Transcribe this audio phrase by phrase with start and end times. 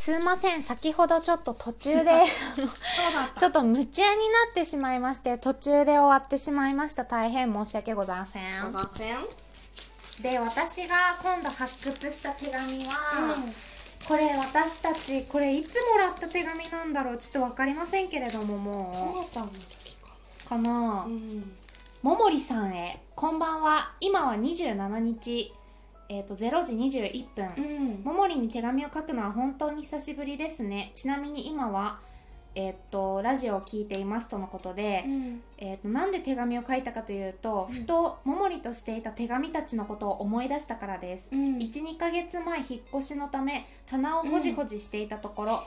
[0.00, 2.24] すいません先ほどちょっと途中で
[3.38, 7.04] ちょっと夢中になってしまいまして途中で終わってしまいました。
[7.04, 8.64] 大変申し訳ございません。
[8.64, 9.18] ございません。
[10.22, 13.36] で私が今度発掘した手紙は、
[14.08, 20.08] これ私たちこれいつもらった手紙なんだろうちょっと分かりませんけれどももかなたんの時か
[20.46, 21.52] うかな、うん。
[22.00, 23.02] ももりさんへ。
[23.14, 23.92] こんばんは。
[24.00, 25.52] 今は27日
[26.10, 28.04] えっ、と0時21分、うん。
[28.04, 30.90] ももりに手紙を書くのは本当に久しぶりですね。
[30.92, 32.00] ちなみに今は
[32.56, 35.42] えっ、とラジオを聞いていますとのことで、うん。
[35.58, 37.74] えー、となんで手紙を書いたかというと、うん。
[37.74, 41.58] ふとももりとしていた手紙たちのことを思い出したからです、うん。
[41.58, 45.60] 12ヶ月前引っ越しのため棚をほじほじしていたところ、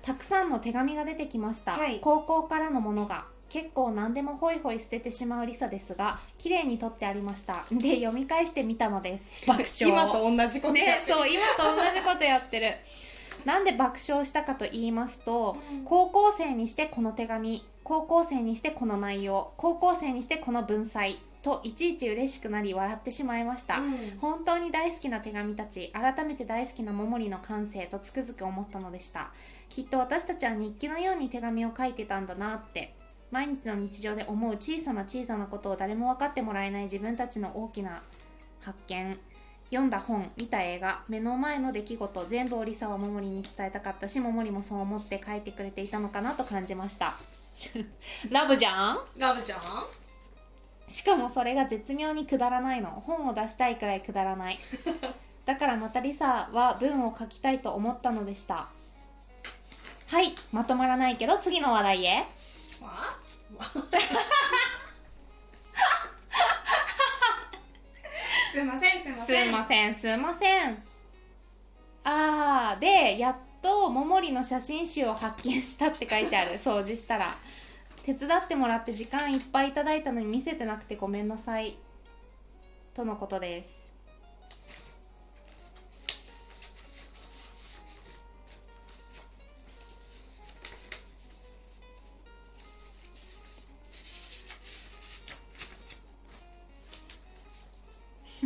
[0.00, 2.00] たくさんの手紙が出てきました、はい。
[2.00, 7.64] 高校からのものが結構何でもホイホイ捨ててしまうリサですが綺麗に取ってありました。
[7.72, 9.46] で読み返してみたのです。
[9.46, 11.18] 爆笑今と同じことねやってる。
[11.18, 12.72] そう今と同じことやってる。
[13.44, 15.84] なんで爆笑したかと言いますと、うん。
[15.84, 23.94] 高校生にしてこの手紙高校生にしてこの内容高校生にしてこの文才といちいち嬉しくなり笑ってしまいました、うん。
[24.20, 29.32] 本当に大好きな手紙たち改めて大好きな桃李の感性とつくづく思ったのでした。
[29.70, 32.94] きっと私たちは日記のように手紙を書いてたんだなって
[33.30, 38.02] 毎日の日常で思う小さな小さなことを誰も分かってもらえない自分たちの大きな
[38.60, 39.18] 発見。
[39.70, 47.12] 読んだ本見た映画目の前の出来事全部をリサは桃李に伝えたかったし桃李もそう思って書いてくれていたのかなと感じました。
[48.30, 48.98] ラブじゃん？
[49.18, 49.60] ラブちゃん？
[50.88, 52.90] しかもそれが絶妙にくだらないの。
[52.90, 54.58] 本を出したいくらいくだらない。
[55.46, 58.66] だからまたリサは文を書きたいと思ったのでした。
[60.08, 62.16] はいまとまらないけど次の話題へ。
[62.18, 62.24] わ
[68.52, 69.48] すいませんすいますせん。
[69.48, 70.82] いませんすいません。
[72.02, 76.52] あーでやっと桃李の写真集を発見したって書いてある。
[76.58, 77.36] 掃除したら。
[78.02, 81.76] 手伝ってもらって時間いっぱいいただいたのに見せてなくてごめんなさい。
[82.94, 83.79] とのことです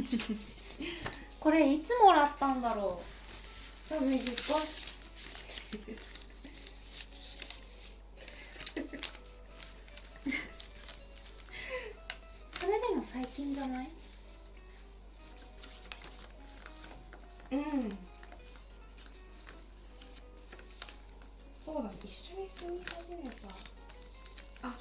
[1.41, 3.03] これいつもらったんだろ
[3.89, 4.51] 多分引っ越し
[5.75, 5.77] う。
[12.59, 13.89] それでも最近じゃない？
[17.53, 17.99] うん。
[21.55, 23.49] そうだ一緒に住み始めた。
[24.63, 24.75] あ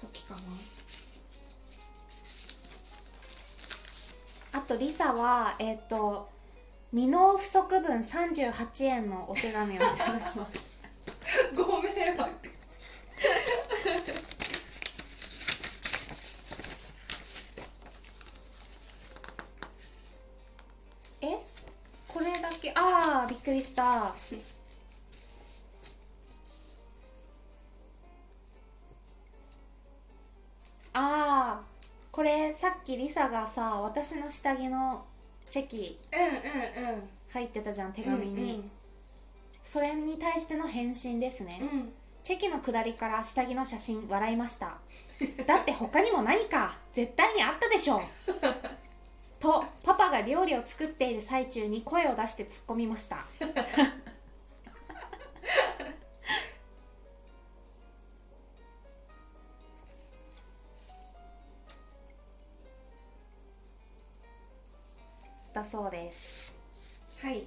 [0.00, 0.40] 時かな
[4.82, 6.28] リサはえっ、と
[6.90, 9.76] 未納不足分38円のお手紙を。
[9.76, 10.82] いただきます
[11.54, 11.88] ご迷
[12.18, 12.30] 惑
[21.22, 21.38] え？
[22.08, 22.72] これだけ。
[22.74, 24.12] ああびっくりした。
[32.12, 35.04] これさっきリサがさ私の下着の
[35.50, 37.02] チェキうんうんうん。
[37.32, 38.62] 入ってたじゃん手紙に、
[39.62, 41.78] それに対しての返信ですね、うん。
[41.78, 41.92] うん
[42.22, 44.78] チェキの下りから下着の写真笑いました。
[45.44, 47.96] だって他にも何か絶対にあったでしょ。
[47.96, 48.00] う
[49.42, 53.16] とパパが料理を作っている最中に声を出して突っ込みました
[65.62, 66.54] だそうです。
[67.22, 67.42] はい。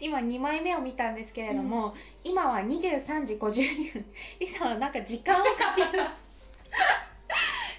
[0.00, 4.06] 今2枚目を見たんですけれども、今は23時52分。
[4.38, 5.88] リサはなんか時間をかけた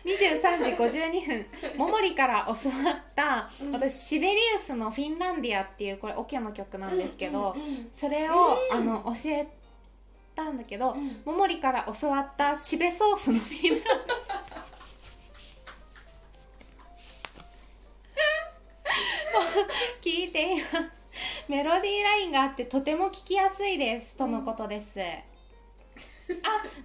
[0.04, 1.48] 23 時52分。
[1.78, 3.72] 桃李から教わった、うん。
[3.72, 7.90] 私シベリウスの「フィンランディア」っていうこれオケの曲なんですけど、うんうんうん。
[7.94, 8.78] それを、うん。
[8.78, 9.48] あの教え
[10.38, 11.22] たんだけど、うん。
[11.26, 13.88] 桃李から教わったシベソースのフィンランディ
[14.24, 14.48] ア
[20.02, 20.70] 聞いています
[21.50, 24.16] メロディーラインがあってとても聞きやすいです。
[24.16, 25.04] とのことです、あ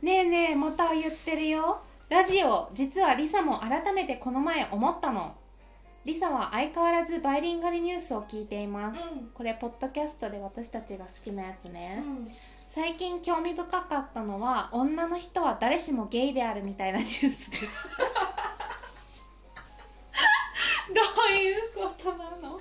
[0.02, 1.80] ねえねえまた言ってるよ。
[2.08, 5.36] ラジオ実はリサも改めてこの前思ったの。
[6.04, 9.28] リサは相変わらずバイリンガルニュースを聞いています、うん。
[9.34, 12.28] これポッドキャストで私たちが好きなやつね、うん
[12.74, 17.66] 最近興味深かったのは女の人は誰しもゲイであるみたいなニュースです。
[20.94, 22.58] どういうことなの？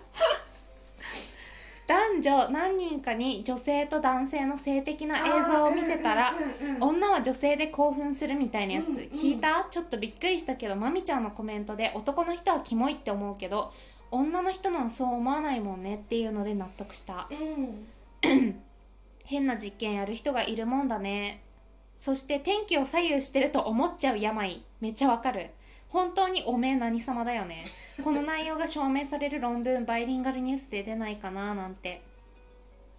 [1.88, 6.34] 男女何人かに女性と男性の性的な映像を見せたら、
[6.82, 9.66] 女は女性で興奮するみたいなやつ、うんうん、聞いた？
[9.72, 13.72] ちょっとびっくりしたけどまみちゃんのコメントで男の人はキモいって思うけど
[14.12, 17.30] 女の人のはそう思わないもんねっていうので納得した。
[17.32, 17.88] うん。
[19.32, 21.42] 変な実験やる人がいるもんだね。
[21.98, 24.66] そして天気を左右してると思っちゃう病。
[24.82, 25.52] めっちゃわかる。
[25.88, 27.64] 本当におめえ何様だよね。
[28.04, 32.02] この内容が証明される論文バイリンガルニュースで出ないかななんて。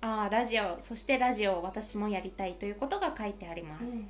[0.01, 0.81] ああラジオ。
[0.81, 4.09] そしてラジオを私もやりたいということが書いてあります、うん。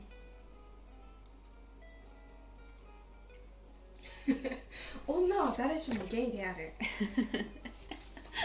[5.26, 6.72] 女は誰しもゲイである。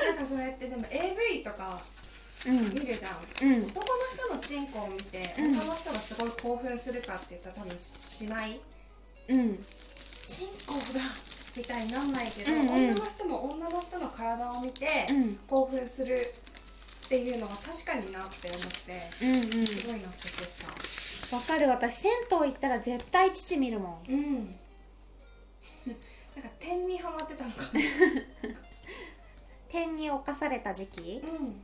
[0.08, 1.97] なんかそうやってでも AV とかうん
[2.52, 3.52] 見るじゃん。
[3.52, 3.64] うん。
[3.68, 5.46] 男の人のチンコを見てうん。
[5.52, 8.60] 女の人がすごい興奮するかって言ったら多分ししない？
[9.30, 9.58] うん。
[10.24, 11.00] チンコだ
[11.56, 12.70] みたいになんないけど、うんうん。
[12.70, 15.36] 女の人も女の人の体を見てうん。
[15.48, 19.68] 興奮するっていうのが確かになって思ってうんうん。
[19.68, 21.36] すごい納得した。
[21.36, 21.68] わかる。
[21.70, 24.12] 私銭湯行ったら絶対父見るもん。
[24.12, 24.34] うん。
[26.38, 27.64] なんか点にはまってたのか
[29.70, 31.22] 天に侵された時期？
[31.26, 31.64] なうん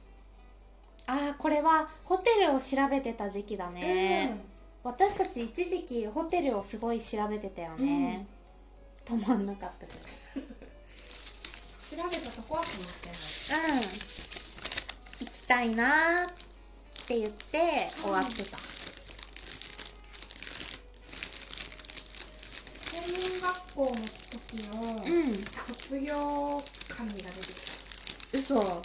[1.06, 4.38] ああこれはホテルを調べてた時期だね、
[4.84, 8.26] 私たち一時期ホテルをすごい調べてたよね、
[9.06, 10.00] 止まんなかったけど
[11.84, 13.82] 調べたとこは止まってないうん。
[15.20, 16.34] 行きたいなーっ
[17.06, 18.58] て言って終わってた、
[22.92, 23.92] 専門学校の
[24.32, 25.34] 時のうん。
[25.78, 27.54] 卒業紙が出てき
[28.32, 28.38] た。
[28.38, 28.82] 嘘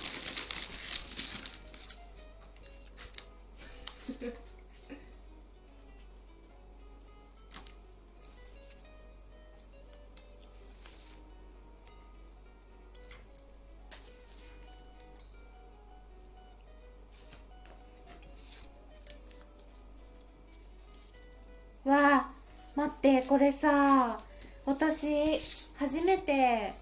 [21.89, 22.31] わあ
[22.77, 24.19] 待ってこれさ
[24.67, 25.39] 私
[25.79, 26.75] 初めて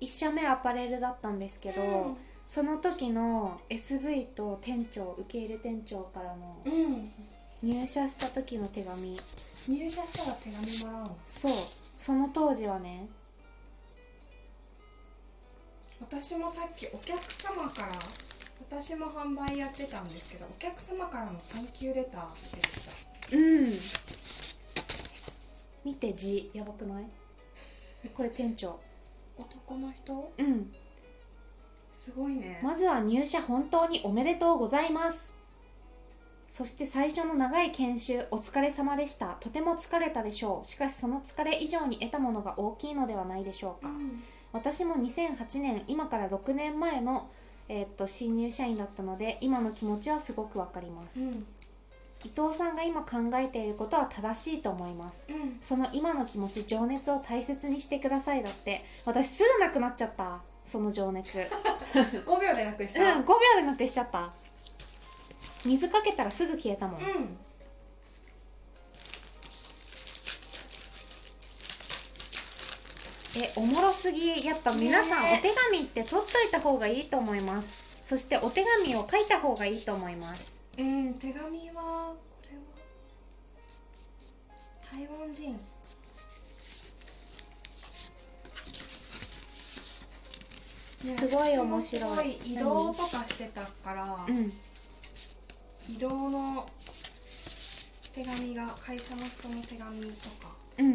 [0.00, 2.16] 1社目アパレルだったんですけど、
[2.46, 7.10] その時の SV と店長受け入れ店長からのうん、うん、
[7.62, 9.16] 入社した時の手紙。
[9.68, 11.16] 入社したら手紙もらうの？
[11.24, 11.52] そう。
[11.52, 13.08] その当時はね
[16.00, 17.88] 私もさっきお客様から
[18.70, 23.36] 私も販売やってたんですけどお客様からのサンキューレターって出てきた。
[23.36, 23.66] うん
[25.86, 26.50] 見て字。
[26.52, 27.06] やばくない？
[28.12, 28.80] これ店長。
[29.38, 30.32] 男の人？
[30.36, 30.72] うん。
[31.92, 35.32] すごいね、まずは入社本当におめでとうございます。
[36.48, 39.36] そして最初の長い研修お疲れ様でした。
[39.40, 40.66] とても疲れたでしょう。
[40.66, 44.20] しかしその疲れ以上に得たものが大きいのではないでしょうか、うん。
[44.52, 47.30] 私も2008年今から6年前の、
[47.68, 51.20] えーっと新入社員だったので今の気持ちはすごくわかります。
[51.20, 51.46] うん
[52.26, 55.24] 伊藤さんが今考えていることは正しいと思います。
[55.28, 55.58] うん。
[55.60, 58.84] その今の気持ち情熱を大切にしてくださいだって。
[59.04, 60.40] 私すぐなくなっちゃった。
[60.64, 61.38] その情熱。
[61.94, 63.14] 5秒でなくした？
[63.14, 64.32] うん5秒でなくしちゃった。
[65.64, 67.38] 水かけたらすぐ消えたもん、うん。
[73.38, 77.86] えおもろすぎやっぱ皆さんねお手紙って取っといた方がいいと思います。
[78.02, 82.62] そしてお手紙を書いた方がいいと思いますうん手紙はこれは
[84.92, 85.52] 台湾人。
[85.54, 85.58] ね
[91.16, 92.32] すごい面白い。
[92.44, 94.52] 移動とかしてたから、うん。
[95.88, 96.68] 移動の
[98.12, 100.94] 手紙が会社の人の手紙とかうん。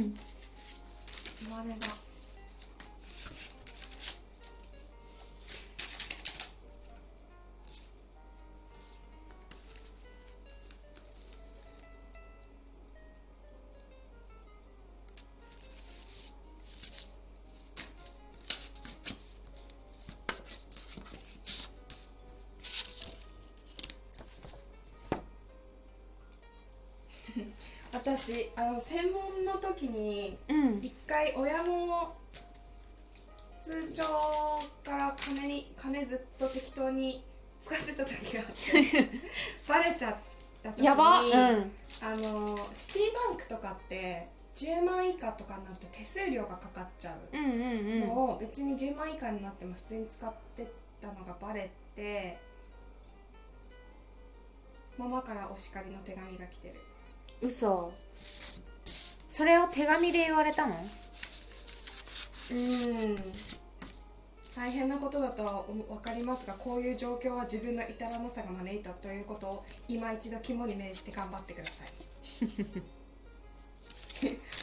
[1.43, 1.75] 言われが
[27.93, 30.77] 私あの専門の時にうん。
[30.79, 32.15] 一回親の
[33.59, 34.03] 通帳
[34.83, 37.23] から金に金ずっと適当に
[37.59, 39.09] 使ってた時があって
[39.67, 40.15] バレちゃっ
[40.63, 41.21] た時にやば。
[41.21, 41.31] うん。
[41.31, 47.37] あのシティバンクとかって10万以下とかになると手数料がかかっちゃう
[47.99, 50.67] のを別に10万以下になっても普通に使って
[50.99, 52.37] たのがバレて
[54.97, 56.75] ママからお叱りの手紙が来てる
[57.41, 57.91] 嘘。
[59.27, 60.75] それを手紙で言われたの？
[60.75, 60.77] う
[62.53, 63.15] ん。
[64.55, 71.87] 大変なことだとは分かりますがこういう状況は自分の至らなさが招いたということを今一度肝に銘じて頑張ってください。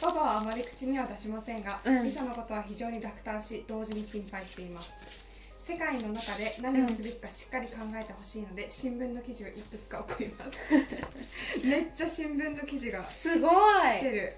[0.01, 2.03] パパはあまり口には出しませんが、うん。
[2.03, 5.28] リサのことは非常に落胆し同時に心配しています
[5.69, 11.61] 世界の中で何をすべきかしっかり考えてほしいので、新聞の記事をいくつか送ります。
[11.63, 13.51] めっちゃ新聞の記事がすごい。
[13.99, 14.33] 来てる。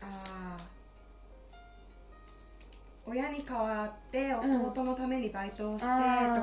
[0.00, 3.10] あー。
[3.10, 5.92] 親に代わって弟のためにバイトをしてと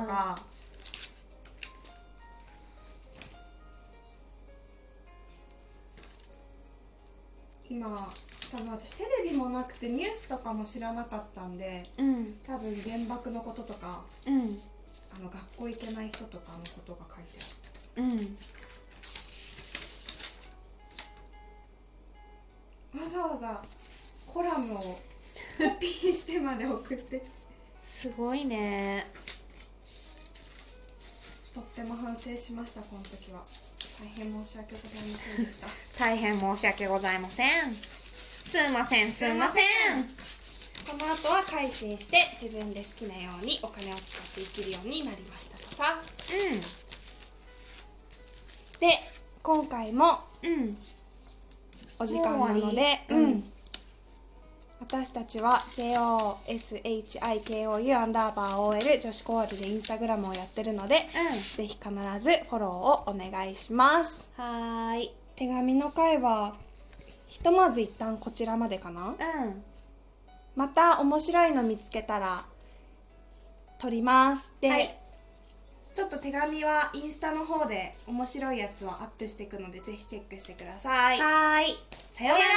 [0.06, 0.38] か、
[7.68, 8.14] 今
[8.50, 12.34] 多分私テレビもなくてニュースとかも知らなかったんでうん。
[12.46, 14.58] 多分原爆のこととかうん。
[15.14, 17.38] あの学校行けない人とかのことが書いて
[17.96, 18.36] あるうん。
[23.00, 23.62] わざわざ
[24.26, 24.98] コラムをコ
[25.80, 27.22] ピーしてまで送って。
[27.82, 29.06] すごいね。
[31.54, 33.42] とっても反省しましたこの時は。
[33.98, 35.66] 大変申し訳ございませんでした。
[35.98, 37.95] 大変申し訳ございません
[38.46, 39.64] すいませんすいません。
[40.88, 46.00] この後は改心して自分で好きなようにお金を使って生きるようになりましたとさ。
[48.78, 48.86] で
[49.42, 50.52] 今回もうん。
[50.52, 50.76] うん
[51.98, 53.42] お時間なのでもうん、うん。
[54.80, 60.96] 私たちは JOSHIKOU アンダーバー OL 女子コールでインスタグラムをやってるので、
[61.56, 61.88] ぜひ必
[62.20, 64.30] ずフォローをお願いします。
[64.36, 65.10] はーい。
[65.36, 66.54] 手紙の回は
[67.26, 69.08] ひとまず一旦こちらまでかな？
[69.08, 69.16] うん。
[70.54, 72.44] また面白いの見つけたら
[73.78, 74.54] 撮ります。
[74.60, 74.98] で、はい。
[75.92, 81.18] ちょっと手紙はインスタの方で面白いやつはアップしていくのでぜひチェックしてください。
[81.18, 81.66] はーい
[82.12, 82.50] さようなら